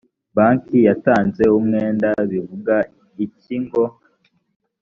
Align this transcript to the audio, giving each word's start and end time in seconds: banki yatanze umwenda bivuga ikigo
banki 0.35 0.77
yatanze 0.87 1.43
umwenda 1.57 2.09
bivuga 2.29 2.75
ikigo 3.25 3.83